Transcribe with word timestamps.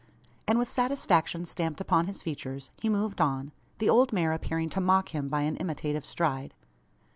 and, 0.47 0.57
with 0.57 0.67
satisfaction 0.67 1.45
stamped 1.45 1.79
upon 1.79 2.07
his 2.07 2.23
features, 2.23 2.71
he 2.81 2.89
moved 2.89 3.21
on, 3.21 3.51
the 3.77 3.87
old 3.87 4.11
mare 4.11 4.33
appearing 4.33 4.67
to 4.67 4.81
mock 4.81 5.09
him 5.09 5.29
by 5.29 5.41
an 5.43 5.55
imitative 5.57 6.05
stride! 6.05 6.55